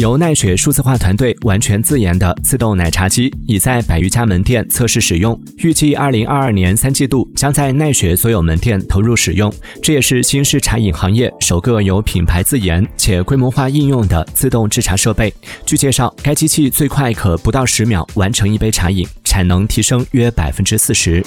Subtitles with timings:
[0.00, 9.52] 由奈雪数字化团队完全自研的自动奶茶机已在百余家门店测试使用预计二零二二年三季度将在奈雪所有门店投入使用
[9.82, 15.30] 这也是新式茶饮行业首个由品牌自研且规模化应用的自动制茶设备。
[15.66, 21.22] 据介绍该机器最快可不到十秒完成一杯茶饮产能提升约百分之四十。